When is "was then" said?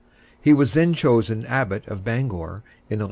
0.51-0.95